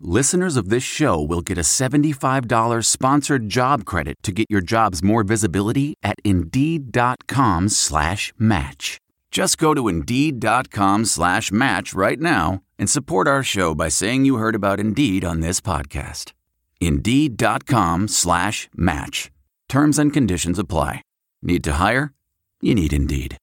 [0.00, 5.02] listeners of this show will get a $75 sponsored job credit to get your jobs
[5.02, 8.98] more visibility at Indeed.com slash match.
[9.30, 14.36] Just go to Indeed.com slash match right now and support our show by saying you
[14.36, 16.32] heard about Indeed on this podcast.
[16.80, 19.30] Indeed.com slash match.
[19.68, 21.02] Terms and conditions apply.
[21.42, 22.12] Need to hire?
[22.60, 23.36] You need Indeed.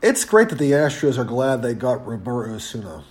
[0.00, 3.02] It's great that the Astros are glad they got Roberto Osuna.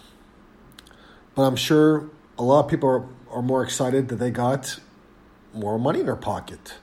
[1.37, 2.09] But I'm sure
[2.39, 4.79] a lot of people are, are more excited that they got
[5.53, 6.73] more money in their pocket.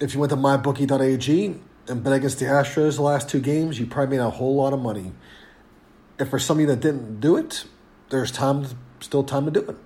[0.00, 3.86] If you went to mybookie.ag and bet against the Astros the last two games, you
[3.86, 5.12] probably made a whole lot of money.
[6.18, 7.66] If for some of you that didn't do it,
[8.08, 8.66] there's time,
[8.98, 9.76] still time to do it.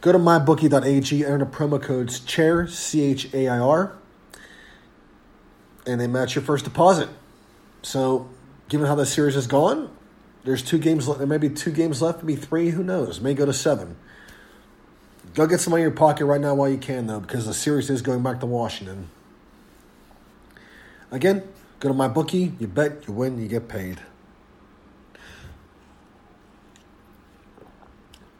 [0.00, 3.94] Go to mybookie.ag, enter the promo codes CHAIR, C H A I R,
[5.86, 7.10] and they match your first deposit.
[7.82, 8.30] So,
[8.70, 9.90] given how the series has gone,
[10.46, 11.18] there's two games left.
[11.18, 12.70] There may be two games left, maybe three.
[12.70, 13.20] Who knows?
[13.20, 13.96] May go to seven.
[15.34, 17.52] Go get some money in your pocket right now while you can, though, because the
[17.52, 19.10] series is going back to Washington.
[21.10, 21.42] Again,
[21.80, 22.54] go to my bookie.
[22.60, 24.00] You bet, you win, you get paid.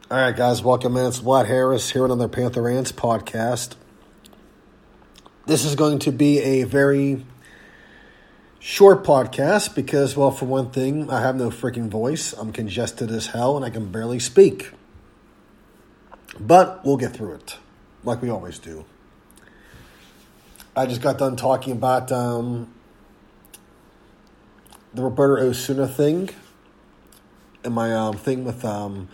[0.09, 1.05] All right, guys, welcome in.
[1.07, 3.75] It's Vlad Harris here on another Panther Ants podcast.
[5.45, 7.25] This is going to be a very
[8.67, 12.33] short podcast because, well, for one thing, I have no freaking voice.
[12.33, 14.71] I'm congested as hell and I can barely speak.
[16.37, 17.55] But we'll get through it,
[18.03, 18.83] like we always do.
[20.75, 22.73] I just got done talking about um,
[24.93, 26.29] the Roberto Osuna thing
[27.63, 29.07] and my um, thing with um,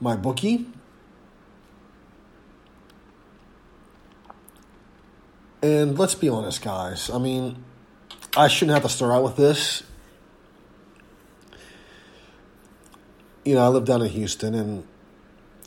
[0.00, 0.66] my bookie.
[5.62, 7.08] And let's be honest, guys.
[7.08, 7.64] I mean,
[8.34, 9.82] I shouldn't have to start out with this.
[13.44, 14.86] You know, I live down in Houston, and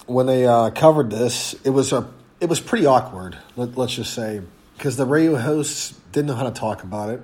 [0.07, 2.09] when they uh, covered this, it was a
[2.39, 3.37] it was pretty awkward.
[3.55, 4.41] Let, let's just say
[4.77, 7.21] because the radio hosts didn't know how to talk about it.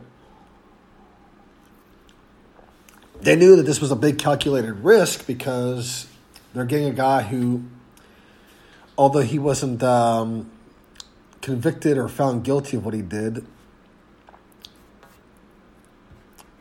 [3.21, 6.07] They knew that this was a big calculated risk because
[6.53, 7.63] they're getting a guy who,
[8.97, 10.51] although he wasn't um,
[11.41, 13.45] convicted or found guilty of what he did,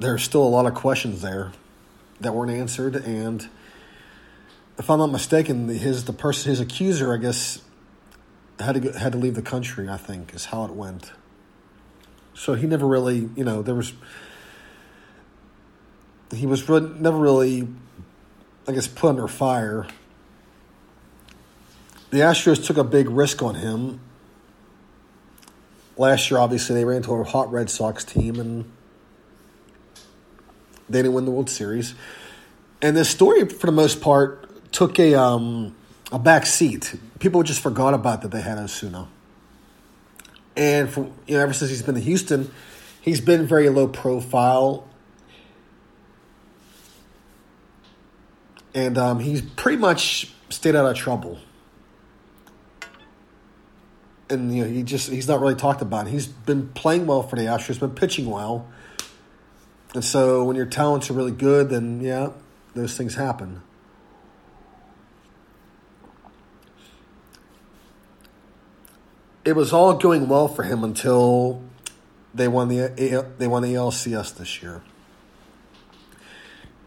[0.01, 1.53] there's still a lot of questions there
[2.21, 2.97] that weren't answered.
[2.97, 3.47] And
[4.79, 7.63] if I'm not mistaken, his the person, his accuser, I guess,
[8.59, 9.89] had to go, had to leave the country.
[9.89, 11.13] I think is how it went.
[12.35, 13.93] So he never really, you know, there was
[16.35, 17.69] he was re- never really,
[18.67, 19.87] I guess, put under fire.
[22.11, 24.01] The Astros took a big risk on him.
[25.97, 28.65] Last year, obviously, they ran into a hot Red Sox team and
[30.91, 31.95] they didn't win the World Series.
[32.83, 35.75] And this story, for the most part, took a um,
[36.11, 36.95] a back seat.
[37.19, 39.09] People just forgot about that they had Osuna.
[40.57, 42.51] And for you know, ever since he's been in Houston,
[43.01, 44.89] he's been very low profile.
[48.75, 51.39] And um, he's pretty much stayed out of trouble.
[54.29, 56.07] And you know, he just he's not really talked about.
[56.09, 58.69] He's been playing well for the Astros, been pitching well.
[59.95, 62.31] And so when your talents are really good, then yeah,
[62.75, 63.63] those things happen.
[69.45, 71.63] It was all going well for him until
[72.33, 74.83] they won the they won the ALCS this year,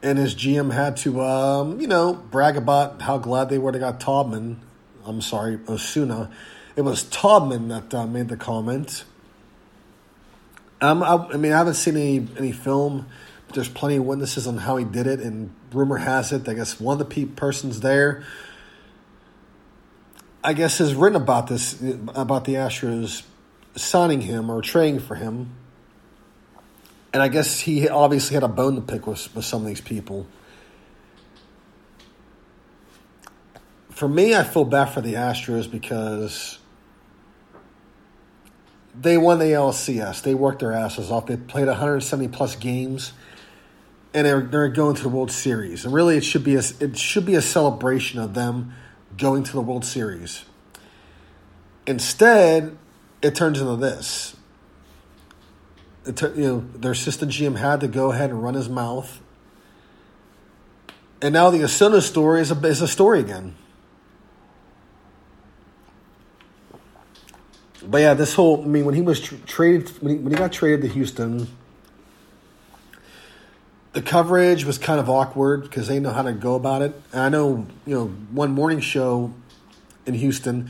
[0.02, 3.80] and his GM had to um, you know brag about how glad they were they
[3.80, 4.58] got Taubman.
[5.06, 6.32] I'm sorry, Osuna.
[6.76, 9.04] It was Taubman that uh, made the comment
[10.84, 13.08] um, I, I, mean, I haven't seen any any film.
[13.54, 16.78] There's plenty of witnesses on how he did it, and rumor has it, I guess
[16.78, 18.26] one of the pe- persons there,
[20.44, 21.82] I guess, has written about this
[22.14, 23.24] about the Astros
[23.78, 25.52] signing him or trading for him,
[27.14, 29.82] and I guess he obviously had a bone to pick with with some of these
[29.82, 30.28] people.
[33.92, 36.58] For me, I feel bad for the Astros because
[38.96, 40.22] they won the LCS.
[40.22, 41.26] They worked their asses off.
[41.26, 43.14] They played 170 plus games,
[44.14, 45.86] and they're they're going to the World Series.
[45.86, 48.74] And really, it should be a it should be a celebration of them
[49.18, 50.46] going to the World Series.
[51.86, 52.78] Instead,
[53.22, 54.36] it turns into this.
[56.06, 59.22] It, you know, their assistant GM had to go ahead and run his mouth.
[61.22, 63.56] And now the Osuna story is a, is a story again.
[67.86, 70.38] But yeah, this whole, I mean, when he was tr- traded, when he, when he
[70.38, 71.48] got traded to Houston,
[73.92, 77.00] the coverage was kind of awkward because they know how to go about it.
[77.12, 79.34] And I know, you know, one morning show
[80.06, 80.70] in Houston,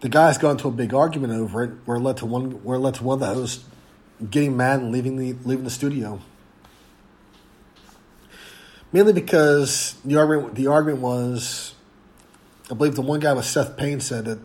[0.00, 2.78] the guys got into a big argument over it, where it led to one, where
[2.78, 3.64] led to one of the hosts
[4.30, 6.20] getting mad and leaving the leaving the studio.
[8.92, 11.74] Mainly because the argument the argument was,
[12.70, 14.38] I believe the one guy was Seth Payne said that,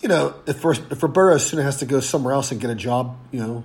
[0.00, 2.74] you know, if for if Roberto Osuna has to go somewhere else and get a
[2.74, 3.64] job, you know,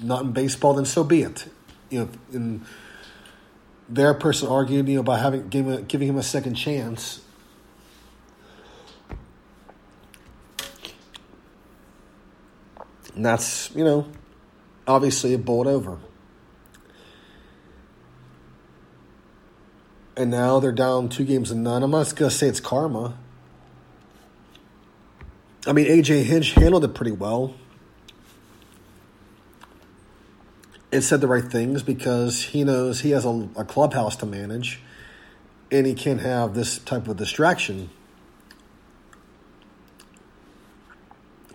[0.00, 1.46] not in baseball, then so be it.
[1.90, 2.64] You know, and
[3.88, 7.20] their person argued, you know, by having giving giving him a second chance.
[13.14, 14.06] And that's, you know,
[14.86, 15.98] obviously it bowled over.
[20.16, 21.82] And now they're down two games to none.
[21.82, 23.18] I'm not going to say it's karma.
[25.66, 27.54] I mean, AJ Hinch handled it pretty well.
[30.92, 34.80] and said the right things because he knows he has a, a clubhouse to manage
[35.70, 37.88] and he can't have this type of distraction.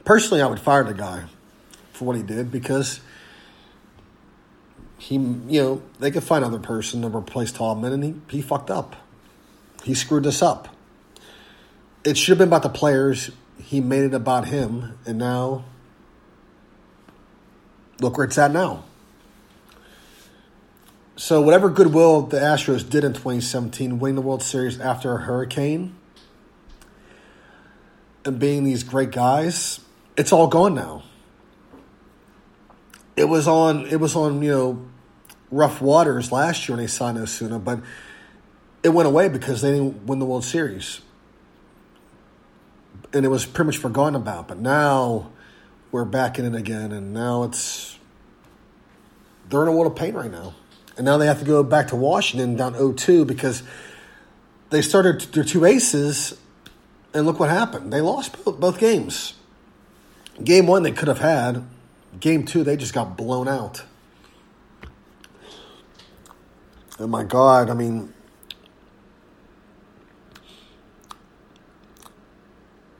[0.03, 1.25] Personally, I would fire the guy
[1.93, 2.99] for what he did because
[4.97, 8.71] he, you know, they could find another person to replace Taubman, and he, he fucked
[8.71, 8.95] up.
[9.83, 10.69] He screwed this up.
[12.03, 13.29] It should have been about the players.
[13.61, 15.65] He made it about him, and now
[17.99, 18.83] look where it's at now.
[21.15, 25.95] So whatever goodwill the Astros did in 2017, winning the World Series after a hurricane
[28.23, 29.79] and being these great guys,
[30.15, 31.03] it's all gone now.
[33.15, 34.85] It was on it was on, you know,
[35.49, 37.79] rough waters last year when they signed Osuna, but
[38.83, 41.01] it went away because they didn't win the World Series.
[43.13, 44.47] And it was pretty much forgotten about.
[44.47, 45.31] But now
[45.91, 47.97] we're back in it again and now it's
[49.49, 50.53] they're in a world of pain right now.
[50.97, 53.63] And now they have to go back to Washington down 0-2 because
[54.69, 56.37] they started their two aces,
[57.13, 57.93] and look what happened.
[57.93, 59.33] They lost both, both games.
[60.43, 61.65] Game one they could have had.
[62.19, 63.83] Game two they just got blown out.
[66.99, 67.69] Oh my God!
[67.69, 68.13] I mean,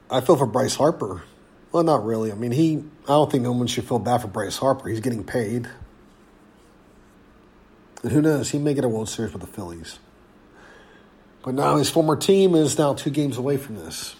[0.10, 1.24] I feel for Bryce Harper.
[1.72, 2.32] Well, not really.
[2.32, 2.84] I mean, he.
[3.04, 4.90] I don't think no one should feel bad for Bryce Harper.
[4.90, 5.70] He's getting paid.
[8.04, 8.52] And who knows?
[8.52, 10.00] He may get a World Series with the Phillies.
[11.44, 14.16] But now his former team is now two games away from this.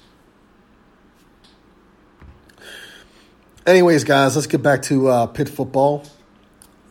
[3.66, 6.06] Anyways, guys, let's get back to uh, Pitt football.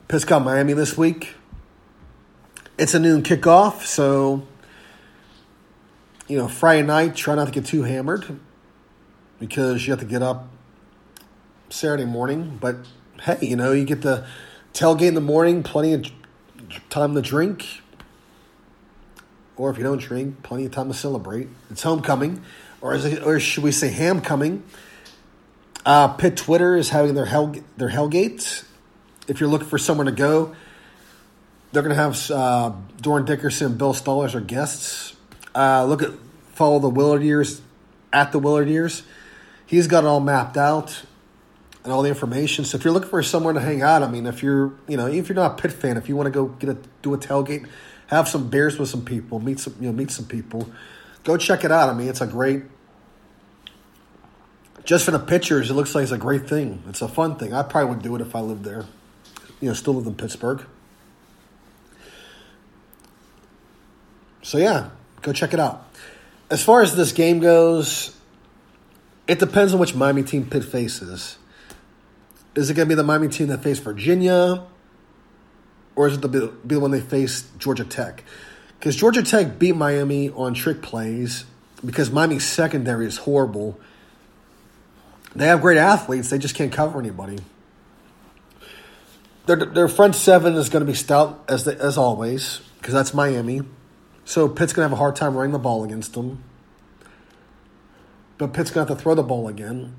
[0.08, 1.34] Pitt's got Miami this week.
[2.78, 4.46] It's a noon kickoff, so
[6.28, 7.16] you know Friday night.
[7.16, 8.38] Try not to get too hammered
[9.38, 10.48] because you have to get up
[11.70, 12.58] Saturday morning.
[12.60, 12.76] But
[13.22, 14.26] hey, you know you get the
[14.72, 16.06] tailgate in the morning, plenty of
[16.90, 17.82] time to drink,
[19.56, 21.48] or if you don't drink, plenty of time to celebrate.
[21.70, 22.42] It's homecoming,
[22.80, 24.62] or it, or should we say ham coming?
[25.84, 28.64] Uh, Pitt Twitter is having their hell their Hellgate.
[29.28, 30.54] If you're looking for somewhere to go,
[31.72, 35.14] they're going to have uh, Dorin Dickerson and Bill Stull as our guests.
[35.54, 36.10] Uh, look at
[36.52, 37.60] follow the Willard years
[38.12, 39.02] at the Willard years.
[39.66, 41.02] He's got it all mapped out
[41.86, 42.64] and all the information.
[42.64, 45.06] So if you're looking for somewhere to hang out, I mean, if you're you know
[45.06, 47.18] if you're not a Pitt fan, if you want to go get a do a
[47.18, 47.68] tailgate,
[48.08, 50.68] have some beers with some people, meet some you know meet some people,
[51.24, 51.88] go check it out.
[51.88, 52.64] I mean, it's a great.
[54.84, 56.82] Just for the pictures, it looks like it's a great thing.
[56.88, 57.52] It's a fun thing.
[57.52, 58.84] I probably would do it if I lived there.
[59.60, 60.64] You know, still live in Pittsburgh.
[64.42, 64.90] So yeah,
[65.22, 65.88] go check it out.
[66.50, 68.15] As far as this game goes,
[69.26, 71.38] it depends on which Miami team Pitt faces.
[72.54, 74.64] Is it going to be the Miami team that faced Virginia,
[75.94, 78.24] or is it the be the one they face Georgia Tech?
[78.78, 81.44] Because Georgia Tech beat Miami on trick plays
[81.84, 83.78] because Miami's secondary is horrible.
[85.34, 87.38] They have great athletes, they just can't cover anybody.
[89.46, 93.14] Their, their front seven is going to be stout as the, as always because that's
[93.14, 93.62] Miami.
[94.24, 96.42] So Pitt's going to have a hard time running the ball against them.
[98.38, 99.94] But Pitt's going to have to throw the ball again.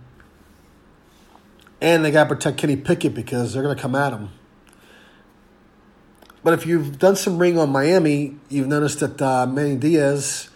[1.81, 4.29] And they got to protect Kenny Pickett because they're going to come at him.
[6.43, 10.49] But if you've done some ring on Miami, you've noticed that uh, Manny Diaz,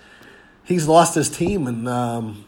[0.63, 2.45] he's lost his team, and um,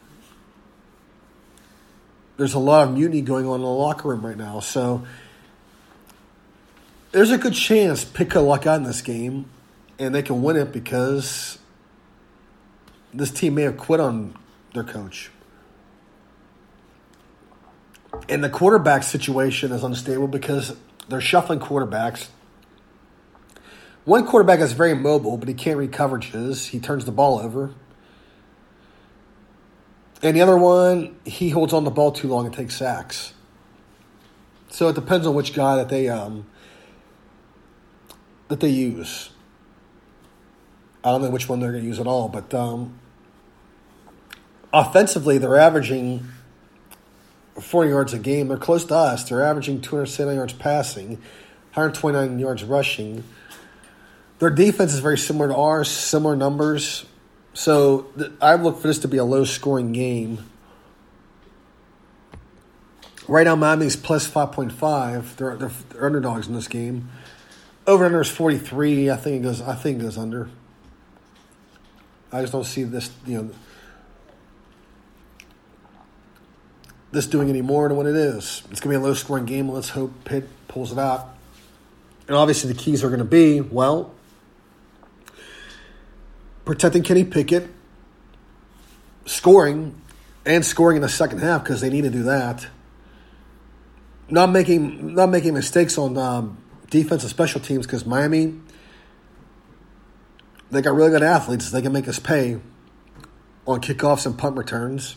[2.36, 4.60] there's a lot of mutiny going on in the locker room right now.
[4.60, 5.04] So
[7.12, 9.46] there's a good chance Pitt could luck out in this game,
[9.98, 11.58] and they can win it because
[13.12, 14.34] this team may have quit on
[14.74, 15.30] their coach.
[18.28, 20.76] And the quarterback situation is unstable because
[21.08, 22.28] they're shuffling quarterbacks.
[24.04, 26.68] One quarterback is very mobile, but he can't read coverages.
[26.68, 27.72] He turns the ball over.
[30.22, 33.34] And the other one, he holds on the ball too long and takes sacks.
[34.70, 36.46] So it depends on which guy that they um,
[38.48, 39.30] that they use.
[41.02, 42.98] I don't know which one they're going to use at all, but um,
[44.74, 46.28] offensively, they're averaging
[47.60, 48.48] 40 yards a game.
[48.48, 49.28] They're close to us.
[49.28, 51.10] They're averaging 279 yards passing,
[51.74, 53.24] 129 yards rushing.
[54.40, 57.06] Their defense is very similar to ours, similar numbers.
[57.54, 60.44] So th- I look for this to be a low scoring game.
[63.28, 65.36] Right now, Miami's plus 5.5.
[65.36, 67.08] They're, they're, they're underdogs in this game.
[67.86, 69.10] Over under is 43.
[69.10, 70.50] I think it goes, I think it goes under.
[72.32, 73.50] I just don't see this, you know,
[77.14, 78.62] this doing any more than what it is.
[78.70, 79.68] It's going to be a low scoring game.
[79.68, 81.28] Let's hope Pitt pulls it out.
[82.26, 84.12] And obviously, the keys are going to be well,
[86.64, 87.68] protecting Kenny Pickett,
[89.26, 90.00] scoring,
[90.44, 92.66] and scoring in the second half because they need to do that.
[94.28, 96.58] Not making not making mistakes on um,
[96.90, 98.58] defense and special teams because Miami
[100.70, 101.70] they got really good athletes.
[101.70, 102.58] They can make us pay
[103.66, 105.16] on kickoffs and punt returns.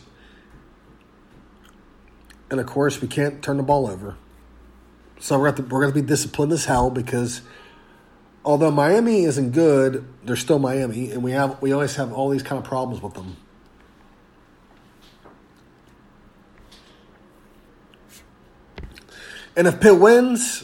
[2.50, 4.16] And of course, we can't turn the ball over.
[5.20, 7.42] So we're going to, we're going to be disciplined as hell because
[8.44, 12.42] although Miami isn't good, they're still Miami, and we have we always have all these
[12.42, 13.36] kind of problems with them.
[19.56, 20.62] And if Pitt wins,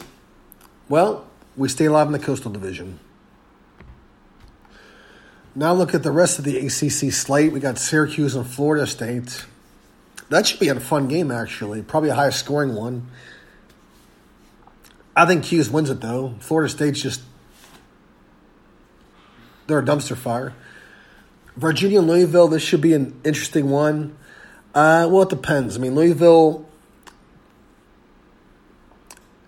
[0.87, 1.27] well,
[1.57, 2.99] we stay alive in the Coastal Division.
[5.53, 7.51] Now look at the rest of the ACC slate.
[7.51, 9.45] We got Syracuse and Florida State.
[10.29, 11.81] That should be a fun game, actually.
[11.81, 13.07] Probably a high scoring one.
[15.15, 16.35] I think Cuse wins it, though.
[16.39, 17.21] Florida State's just.
[19.67, 20.53] They're a dumpster fire.
[21.55, 24.17] Virginia and Louisville, this should be an interesting one.
[24.73, 25.77] Uh, well, it depends.
[25.77, 26.67] I mean, Louisville,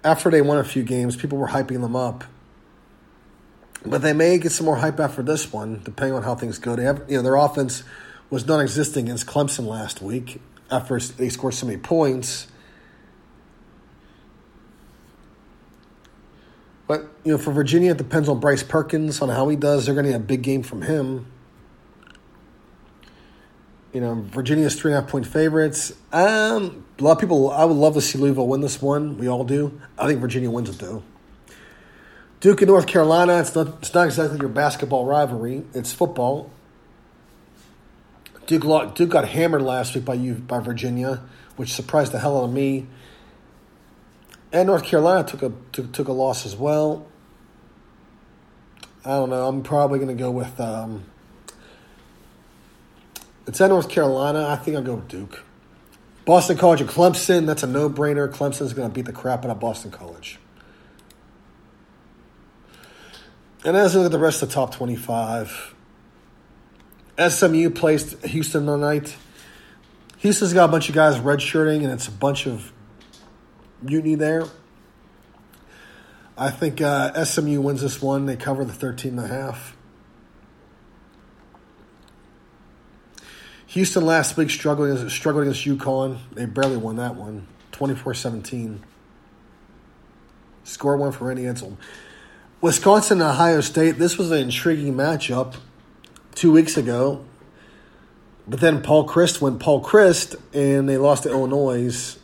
[0.04, 2.24] after they won a few games, people were hyping them up.
[3.86, 6.76] But they may get some more hype after this one, depending on how things go.
[6.76, 7.84] They have, you know, their offense
[8.30, 12.48] was non-existent against Clemson last week after they scored so many points.
[16.88, 19.86] But you know, for Virginia, it depends on Bryce Perkins on how he does.
[19.86, 21.32] They're going to need a big game from him.
[23.94, 25.92] You know, Virginia's three and a half point favorites.
[26.14, 27.52] Um, a lot of people.
[27.52, 29.18] I would love to see Louisville win this one.
[29.18, 29.82] We all do.
[29.98, 31.04] I think Virginia wins it though.
[32.40, 33.40] Duke and North Carolina.
[33.40, 33.80] It's not.
[33.80, 35.64] It's not exactly your basketball rivalry.
[35.74, 36.52] It's football.
[38.48, 41.22] Duke, Duke got hammered last week by you by Virginia,
[41.58, 42.88] which surprised the hell out of me.
[44.54, 47.06] And North Carolina took a took, took a loss as well.
[49.04, 49.48] I don't know.
[49.48, 50.60] I'm probably going to go with.
[50.60, 51.04] Um,
[53.46, 54.48] it's at North Carolina.
[54.48, 55.44] I think I'll go with Duke.
[56.26, 57.46] Boston College and Clemson.
[57.46, 58.30] That's a no brainer.
[58.30, 60.40] Clemson's going to beat the crap out of Boston College.
[63.66, 65.74] And as I look at the rest of the top 25,
[67.18, 69.16] SMU placed Houston tonight.
[70.20, 72.72] Houston's got a bunch of guys redshirting, and it's a bunch of
[73.82, 74.46] mutiny there.
[76.38, 78.28] I think uh, SMU wins this one.
[78.28, 79.76] They cover the 13 and a half.
[83.68, 86.20] Houston last week struggled, struggled against UConn.
[86.32, 88.80] They barely won that one, 24-17.
[90.64, 91.78] Score one for Randy Edsall.
[92.62, 95.56] Wisconsin and Ohio State, this was an intriguing matchup
[96.38, 97.26] two weeks ago.
[98.48, 102.18] But then Paul Chryst went Paul Chryst, and they lost to Illinois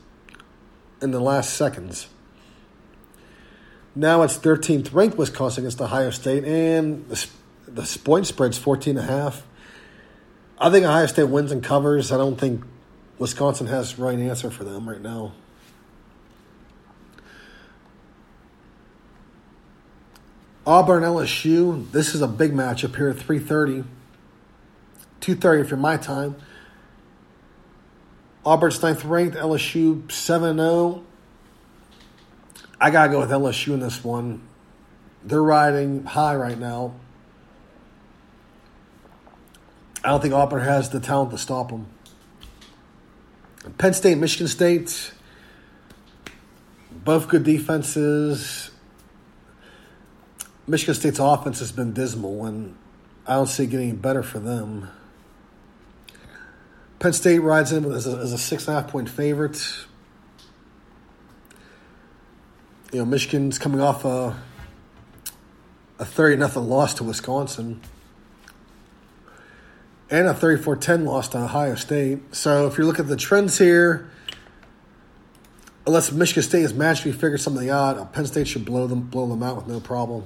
[1.02, 2.08] in the last seconds.
[3.96, 7.28] Now it's 13th ranked Wisconsin against Ohio State, and the,
[7.68, 9.46] the point spread's 14 and a half.
[10.60, 12.12] I think Ohio State wins and covers.
[12.12, 12.64] I don't think
[13.18, 15.34] Wisconsin has the right answer for them right now.
[20.66, 21.92] Auburn LSU.
[21.92, 23.84] This is a big matchup here at 3:30.
[25.24, 26.36] 2.30 if you're my time.
[28.46, 31.02] Auburn's ninth ranked, LSU 7-0.
[32.80, 34.42] I got to go with LSU in this one.
[35.24, 36.96] They're riding high right now.
[40.04, 41.88] I don't think Auburn has the talent to stop them.
[43.78, 45.14] Penn State, Michigan State,
[46.92, 48.72] both good defenses.
[50.68, 52.76] Michigan State's offense has been dismal, and
[53.26, 54.90] I don't see it getting better for them.
[57.04, 59.62] Penn State rides in as a, as a six and a half point favorite.
[62.94, 64.42] You know, Michigan's coming off a
[66.00, 67.82] a thirty nothing loss to Wisconsin
[70.10, 72.20] and a 34-10 loss to Ohio State.
[72.34, 74.10] So if you look at the trends here,
[75.86, 79.44] unless Michigan State has magically figured something out, Penn State should blow them blow them
[79.44, 80.24] out with no problem.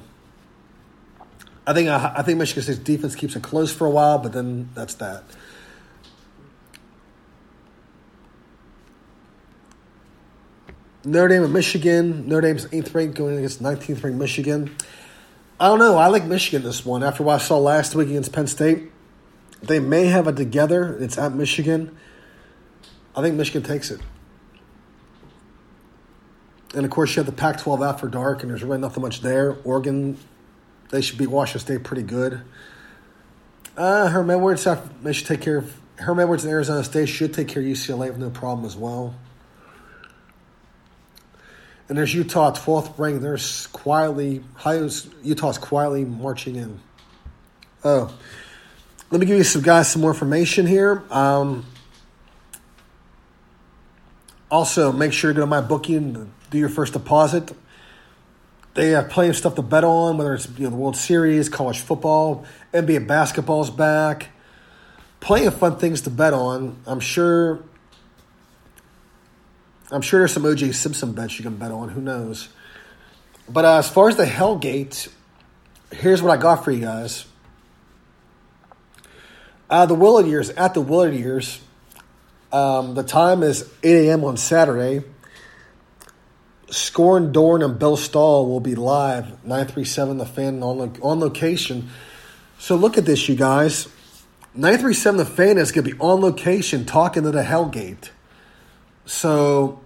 [1.66, 4.32] I think uh, I think Michigan State's defense keeps it close for a while, but
[4.32, 5.24] then that's that.
[11.08, 12.28] Notre Dame and Michigan.
[12.28, 14.76] Notre Dame's eighth ranked going against 19th ranked Michigan.
[15.58, 15.98] I don't know.
[15.98, 17.02] I like Michigan this one.
[17.02, 18.92] After what I saw last week against Penn State,
[19.64, 20.98] they may have it together.
[21.00, 21.98] It's at Michigan.
[23.16, 24.02] I think Michigan takes it.
[26.76, 29.22] And of course, you have the Pac 12 after dark, and there's really nothing much
[29.22, 29.58] there.
[29.64, 30.18] Oregon,
[30.90, 32.42] they should beat Washington State pretty good.
[33.78, 34.68] Uh, Herm Edwards,
[35.02, 35.74] they should take care of.
[35.96, 39.16] Herm Edwards and Arizona State should take care of UCLA with no problem as well.
[41.90, 43.22] And there's Utah, 12th ranked.
[43.22, 43.38] They're
[43.72, 44.44] quietly,
[45.24, 46.80] Utah's quietly marching in.
[47.84, 48.14] Oh,
[49.10, 51.04] let me give you some guys some more information here.
[51.10, 51.66] Um,
[54.52, 57.54] also, make sure to go to my bookie and do your first deposit.
[58.74, 61.50] They have plenty of stuff to bet on, whether it's you know, the World Series,
[61.50, 64.30] college football, NBA basketball's back.
[65.20, 66.78] Plenty of fun things to bet on.
[66.86, 67.64] I'm sure
[69.92, 71.90] I'm sure there's some OJ Simpson bets you can bet on.
[71.90, 72.50] Who knows?
[73.48, 75.08] But uh, as far as the Hellgate,
[75.92, 77.26] here's what I got for you guys.
[79.70, 81.62] Uh, the Willard years, at the Willard years,
[82.52, 84.24] um, the time is 8 a.m.
[84.24, 85.06] on Saturday.
[86.70, 91.90] Scorn Dorn and Bill Stull will be live, 937 The Fan on, on location.
[92.60, 93.88] So look at this, you guys.
[94.54, 98.10] 937 The Fan is going to be on location talking to the Hellgate.
[99.08, 99.80] So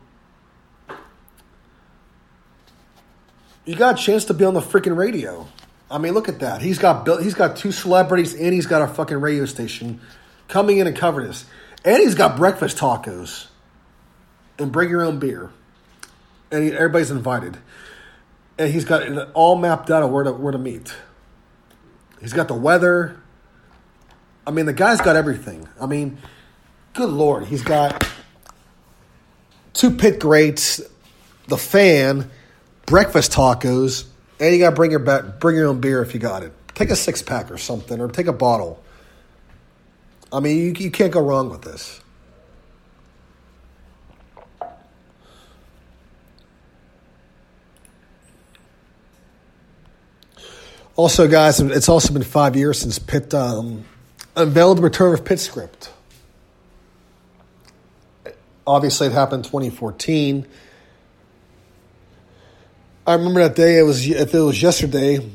[3.66, 5.48] you got a chance to be on the freaking radio.
[5.90, 6.62] I mean, look at that.
[6.62, 10.02] He's got he's got two celebrities and he's got a fucking radio station
[10.48, 11.46] coming in and cover this.
[11.86, 13.48] And he's got breakfast tacos.
[14.58, 15.52] And bring your own beer.
[16.52, 17.58] And he, everybody's invited.
[18.58, 20.96] And he's got it all mapped out of where to where to meet.
[22.20, 23.20] He's got the weather.
[24.46, 25.70] I mean, the guy's got everything.
[25.80, 26.18] I mean,
[26.94, 28.08] good lord, he's got
[29.74, 30.82] two Pitt greats,
[31.48, 32.30] the fan,
[32.86, 34.06] breakfast tacos,
[34.40, 36.52] and you got to bring your back, bring your own beer if you got it.
[36.76, 38.84] Take a six pack or something, or take a bottle.
[40.34, 42.00] I mean, you, you can't go wrong with this.
[50.96, 53.86] Also, guys, it's also been five years since Pitt um,
[54.36, 55.90] unveiled the return of Pitt script.
[58.72, 60.48] Obviously, it happened in 2014.
[63.06, 63.80] I remember that day.
[63.80, 65.30] It was if it was yesterday,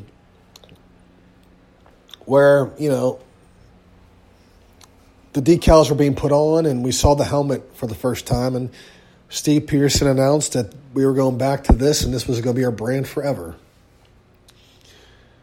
[2.25, 3.21] where you know
[5.35, 8.57] the decals were being put on, and we saw the helmet for the first time,
[8.57, 8.71] and
[9.29, 12.59] Steve Pederson announced that we were going back to this, and this was going to
[12.59, 13.55] be our brand forever.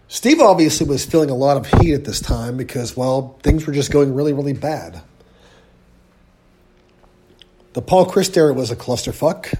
[0.07, 3.73] Steve obviously was feeling a lot of heat at this time because, well, things were
[3.73, 5.03] just going really, really bad.
[7.73, 9.53] The Paul Chryst era was a clusterfuck.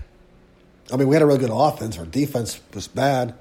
[0.92, 1.98] I mean, we had a really good offense.
[1.98, 3.34] Our defense was bad.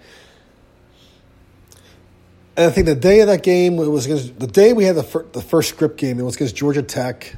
[2.57, 4.97] And I think the day of that game it was against, the day we had
[4.97, 6.19] the fir- the first script game.
[6.19, 7.37] It was against Georgia Tech.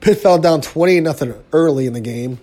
[0.00, 2.38] Pitt fell down twenty nothing early in the game,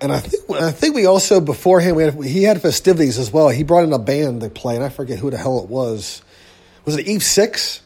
[0.00, 3.48] and I think I think we also beforehand we had he had festivities as well.
[3.48, 6.20] He brought in a band to play, and I forget who the hell it was.
[6.84, 7.80] Was it Eve Six?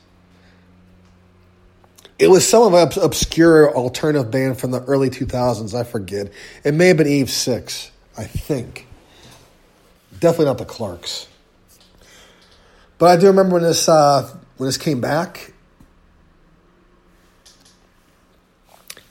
[2.23, 5.75] It was some of an obscure alternative band from the early 2000s.
[5.75, 6.31] I forget.
[6.63, 8.87] It may have been Eve 6, I think.
[10.21, 11.27] Definitely not the Clarks.
[12.99, 15.53] But I do remember when this uh, when this came back.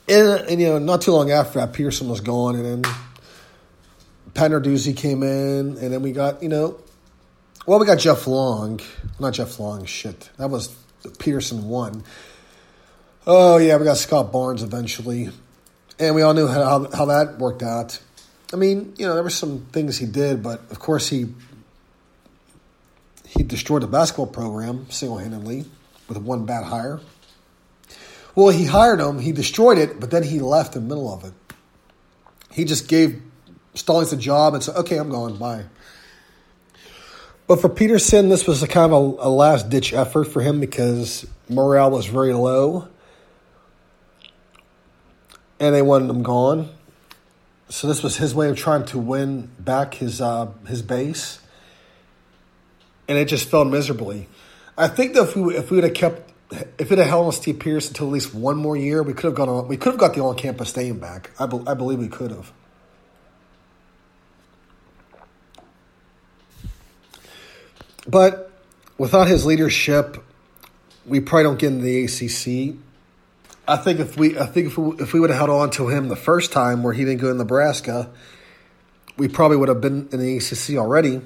[0.07, 2.93] And, and, you know, not too long after that, Pederson was gone, and then
[4.35, 6.79] Narduzzi came in, and then we got, you know,
[7.65, 8.79] well, we got Jeff Long.
[9.19, 10.29] Not Jeff Long, shit.
[10.37, 12.05] That was Pederson one.
[13.27, 15.29] Oh yeah, we got Scott Barnes eventually,
[15.99, 18.01] and we all knew how how that worked out.
[18.51, 21.27] I mean, you know, there were some things he did, but of course he
[23.27, 25.65] he destroyed the basketball program single handedly
[26.09, 26.99] with one bad hire.
[28.33, 31.23] Well, he hired him, he destroyed it, but then he left in the middle of
[31.23, 31.33] it.
[32.51, 33.21] He just gave
[33.75, 35.65] Stallings a job and said, okay, I'm going, bye.
[37.45, 40.59] But for Pederson, this was a kind of a, a last ditch effort for him
[40.59, 42.87] because morale was very low
[45.61, 46.69] and they wanted him gone.
[47.69, 51.39] So this was his way of trying to win back his uh, his base,
[53.07, 54.27] and it just fell miserably.
[54.77, 56.31] I think that if we if we would have kept
[56.77, 59.25] if it had held on Steve Pierce until at least one more year, we could
[59.25, 59.67] have gone on.
[59.69, 61.31] We could have got the on campus staying back.
[61.39, 62.51] I, be, I believe we could have.
[68.07, 68.51] But
[68.97, 70.17] without his leadership,
[71.05, 72.75] we probably don't get into the ACC.
[73.67, 75.87] I think if we, I think if we, if we would have held on to
[75.87, 78.09] him the first time where he didn't go to Nebraska,
[79.17, 81.21] we probably would have been in the ACC already.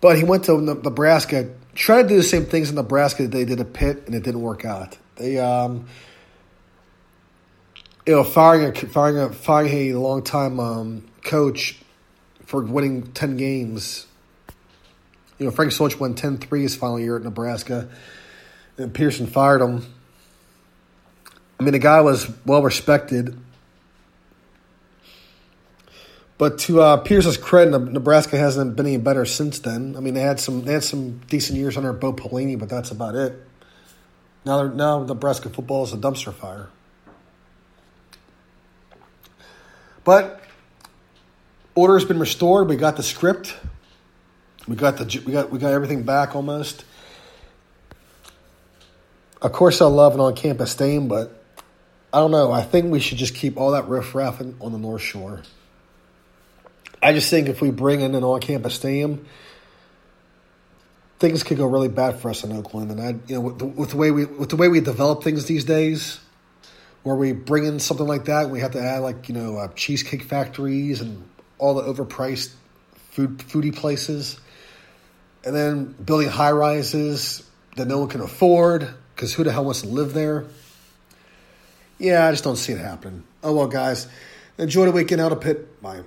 [0.00, 3.44] But he went to Nebraska, tried to do the same things in Nebraska that they
[3.44, 4.96] did at Pitt, and it didn't work out.
[5.16, 5.86] They, um,
[8.06, 11.78] you know, firing a firing a firing a long time um, coach
[12.46, 14.06] for winning ten games
[15.40, 17.88] you know, Frank Solich won 10-3 his final year at Nebraska,
[18.80, 19.84] and Pederson fired him.
[21.58, 23.38] I mean, the guy was well respected.
[26.38, 29.94] But to uh, Pierce's credit, Nebraska hasn't been any better since then.
[29.94, 32.90] I mean, they had some they had some decent years under Bo Pelini, but that's
[32.90, 33.46] about it.
[34.46, 36.70] Now, now Nebraska football is a dumpster fire.
[40.02, 40.40] But
[41.74, 42.68] order has been restored.
[42.68, 43.54] We got the script.
[44.66, 46.84] We got the we got we got everything back almost.
[49.42, 51.42] Of course, I love an on-campus theme, but
[52.12, 52.52] I don't know.
[52.52, 55.42] I think we should just keep all that riffraff on the North Shore.
[57.02, 59.24] I just think if we bring in an on-campus stadium,
[61.18, 62.90] things could go really bad for us in Oakland.
[62.90, 65.24] And I, you know, with the, with the way we with the way we develop
[65.24, 66.20] things these days,
[67.02, 69.68] where we bring in something like that, we have to add like you know uh,
[69.68, 71.26] cheesecake factories and
[71.56, 72.52] all the overpriced
[73.10, 74.38] food foodie places
[75.44, 77.42] and then building high rises
[77.76, 80.46] that no one can afford because who the hell wants to live there?
[81.98, 83.22] Yeah, I just don't see it happening.
[83.42, 84.08] Oh well, guys,
[84.56, 85.82] enjoy the weekend out of Pitt.
[85.82, 86.04] Bye.